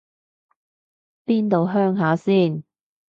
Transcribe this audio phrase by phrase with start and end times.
[1.27, 2.63] 邊度鄉下先